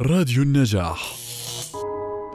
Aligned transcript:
راديو 0.00 0.42
النجاح 0.42 1.14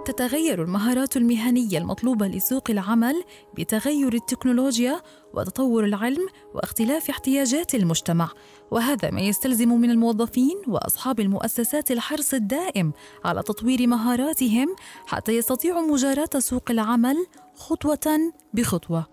تتغير 0.06 0.63
المهارات 0.63 1.17
المهنية 1.17 1.78
المطلوبة 1.78 2.28
لسوق 2.28 2.71
العمل 2.71 3.24
بتغير 3.58 4.13
التكنولوجيا 4.13 5.02
وتطور 5.34 5.86
العلم 5.86 6.28
واختلاف 6.54 7.10
احتياجات 7.10 7.76
المجتمع، 7.76 8.30
وهذا 8.72 9.12
ما 9.12 9.22
يستلزم 9.22 9.70
من 9.70 9.90
الموظفين 9.92 10.62
وأصحاب 10.68 11.20
المؤسسات 11.20 11.91
الحرص 11.91 12.34
الدائم 12.34 12.91
على 13.25 13.43
تطوير 13.43 13.88
مهاراتهم 13.88 14.76
حتى 15.07 15.38
يستطيعوا 15.38 15.91
مجاراة 15.91 16.39
سوق 16.39 16.71
العمل 16.71 17.26
خطوة 17.55 18.34
بخطوة. 18.54 19.07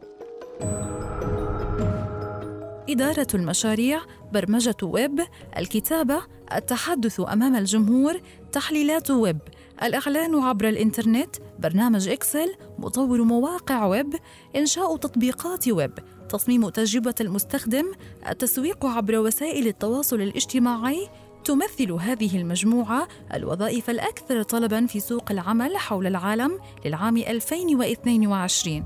إدارة 2.88 3.26
المشاريع، 3.34 4.00
برمجة 4.32 4.76
ويب، 4.82 5.20
الكتابة، 5.58 6.22
التحدث 6.54 7.20
أمام 7.20 7.56
الجمهور، 7.56 8.20
تحليلات 8.52 9.10
ويب، 9.10 9.38
الإعلان 9.82 10.34
عبر 10.34 10.68
الإنترنت، 10.68 11.36
برنامج 11.58 12.08
إكسل، 12.08 12.54
مطور 12.78 13.22
مواقع 13.22 13.86
ويب، 13.86 14.14
إنشاء 14.56 14.96
تطبيقات 14.96 15.68
ويب، 15.68 15.92
تصميم 16.28 16.68
تجربة 16.68 17.14
المستخدم، 17.20 17.92
التسويق 18.28 18.86
عبر 18.86 19.18
وسائل 19.18 19.66
التواصل 19.66 20.20
الاجتماعي، 20.20 21.08
تمثل 21.44 21.92
هذه 21.92 22.36
المجموعة 22.36 23.08
الوظائف 23.34 23.90
الأكثر 23.90 24.42
طلباً 24.42 24.86
في 24.86 25.00
سوق 25.00 25.30
العمل 25.30 25.76
حول 25.76 26.06
العالم 26.06 26.58
للعام 26.84 27.16
2022. 27.16 28.84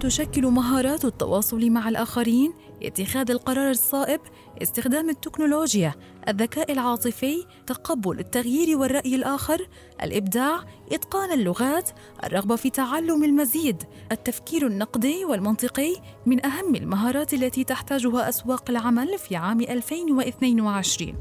تشكل 0.00 0.46
مهارات 0.46 1.04
التواصل 1.04 1.70
مع 1.70 1.88
الآخرين 1.88 2.52
اتخاذ 2.86 3.30
القرار 3.30 3.70
الصائب 3.70 4.20
استخدام 4.62 5.10
التكنولوجيا 5.10 5.94
الذكاء 6.28 6.72
العاطفي 6.72 7.46
تقبل 7.66 8.18
التغيير 8.18 8.78
والرأي 8.78 9.14
الآخر 9.14 9.68
الإبداع 10.02 10.64
إتقان 10.92 11.32
اللغات 11.32 11.90
الرغبة 12.24 12.56
في 12.56 12.70
تعلم 12.70 13.24
المزيد 13.24 13.82
التفكير 14.12 14.66
النقدي 14.66 15.24
والمنطقي 15.24 15.96
من 16.26 16.46
أهم 16.46 16.74
المهارات 16.74 17.34
التي 17.34 17.64
تحتاجها 17.64 18.28
أسواق 18.28 18.70
العمل 18.70 19.18
في 19.18 19.36
عام 19.36 19.60
2022 19.60 21.14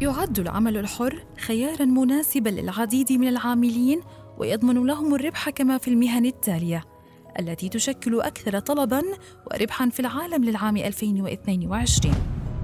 يعد 0.00 0.38
العمل 0.38 0.76
الحر 0.76 1.24
خيارا 1.38 1.84
مناسبا 1.84 2.48
للعديد 2.48 3.12
من 3.12 3.28
العاملين 3.28 4.00
ويضمن 4.38 4.86
لهم 4.86 5.14
الربح 5.14 5.50
كما 5.50 5.78
في 5.78 5.88
المهن 5.88 6.26
التالية. 6.26 6.95
التي 7.38 7.68
تشكل 7.68 8.20
أكثر 8.20 8.58
طلباً 8.58 9.02
وربحاً 9.50 9.88
في 9.88 10.00
العالم 10.00 10.44
للعام 10.44 10.76
2022 10.76 12.14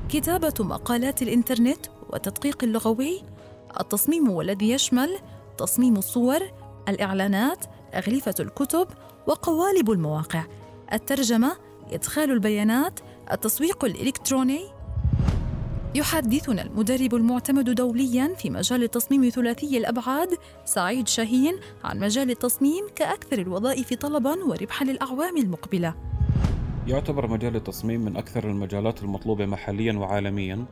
كتابة 0.09 0.55
مقالات 0.61 1.23
الإنترنت 1.23 1.87
والتدقيق 2.11 2.65
اللغوي 2.65 3.23
التصميم 3.81 4.31
والذي 4.31 4.71
يشمل 4.71 5.19
تصميم 5.59 5.97
الصور 5.97 6.41
الإعلانات 6.89 7.65
أغلفة 7.95 8.35
الكتب 8.41 8.89
وقوالب 9.27 9.91
المواقع. 9.91 10.45
الترجمة 10.93 11.57
إدخال 11.93 12.31
البيانات 12.31 13.01
التسويق 13.33 13.85
الإلكتروني 13.85 14.61
يحدثنا 15.95 16.63
المدرب 16.63 17.15
المعتمد 17.15 17.71
دوليا 17.71 18.35
في 18.35 18.51
مجال 18.51 18.83
التصميم 18.83 19.29
ثلاثي 19.29 19.79
الأبعاد 19.79 20.29
سعيد 20.65 21.09
شاهين 21.09 21.59
عن 21.85 21.99
مجال 21.99 22.31
التصميم 22.31 22.87
كأكثر 22.97 23.39
الوظائف 23.39 23.95
طلبا 23.95 24.45
وربحا 24.45 24.85
للأعوام 24.85 25.37
المقبلة. 25.37 26.12
يعتبر 26.87 27.27
مجال 27.27 27.57
التصميم 27.57 28.01
من 28.05 28.17
أكثر 28.17 28.49
المجالات 28.49 29.03
المطلوبة 29.03 29.47
محليا 29.47 29.93
وعالميا 29.93 30.67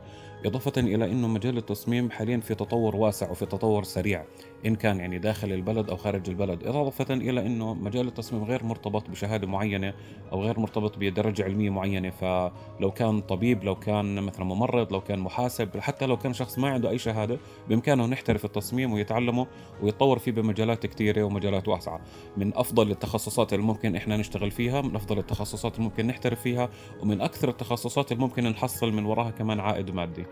إضافة 0.45 0.81
إلى 0.81 1.11
أنه 1.11 1.27
مجال 1.27 1.57
التصميم 1.57 2.11
حاليا 2.11 2.39
في 2.39 2.55
تطور 2.55 2.95
واسع 2.95 3.31
وفي 3.31 3.45
تطور 3.45 3.83
سريع 3.83 4.25
إن 4.65 4.75
كان 4.75 4.99
يعني 4.99 5.19
داخل 5.19 5.53
البلد 5.53 5.89
أو 5.89 5.97
خارج 5.97 6.29
البلد 6.29 6.67
إضافة 6.67 7.13
إلى 7.13 7.45
أنه 7.45 7.73
مجال 7.73 8.07
التصميم 8.07 8.43
غير 8.43 8.63
مرتبط 8.63 9.09
بشهادة 9.09 9.47
معينة 9.47 9.93
أو 10.31 10.43
غير 10.43 10.59
مرتبط 10.59 10.97
بدرجة 10.97 11.43
علمية 11.43 11.69
معينة. 11.69 12.09
فلو 12.09 12.91
كان 12.91 13.21
طبيب 13.21 13.63
لو 13.63 13.75
كان 13.75 14.23
مثلا 14.23 14.45
ممرض 14.45 14.93
لو 14.93 15.01
كان 15.01 15.19
محاسب 15.19 15.77
حتى 15.77 16.05
لو 16.05 16.17
كان 16.17 16.33
شخص 16.33 16.59
ما 16.59 16.69
عنده 16.69 16.89
أي 16.89 16.97
شهادة 16.97 17.37
بإمكانه 17.69 18.11
يحترف 18.11 18.45
التصميم 18.45 18.93
ويتعلمه 18.93 19.47
ويتطور 19.81 20.19
فيه 20.19 20.31
بمجالات 20.31 20.85
كثيرة 20.85 21.23
ومجالات 21.23 21.67
واسعة. 21.67 22.01
من 22.37 22.57
أفضل 22.57 22.91
التخصصات 22.91 23.53
اللي 23.53 23.65
ممكن 23.65 23.95
إحنا 23.95 24.17
نشتغل 24.17 24.51
فيها 24.51 24.81
من 24.81 24.95
أفضل 24.95 25.19
التخصصات 25.19 25.73
اللي 25.75 25.83
ممكن 26.01 26.07
نحترف 26.07 26.41
فيها 26.41 26.69
ومن 27.01 27.21
أكثر 27.21 27.49
التخصصات 27.49 28.11
اللي 28.11 28.23
ممكن 28.23 28.43
نحصل 28.43 28.91
من 28.91 29.05
وراها 29.05 29.31
كمان 29.31 29.59
عائد 29.59 29.91
مادي 29.91 30.25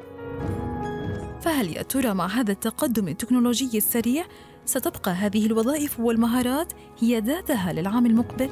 فهل 1.41 1.77
يا 1.77 1.81
ترى 1.81 2.13
مع 2.13 2.27
هذا 2.27 2.51
التقدم 2.51 3.07
التكنولوجي 3.07 3.77
السريع 3.77 4.25
ستبقى 4.65 5.11
هذه 5.11 5.45
الوظائف 5.45 5.99
والمهارات 5.99 6.73
هي 6.99 7.19
ذاتها 7.19 7.73
للعام 7.73 8.05
المقبل؟ 8.05 8.49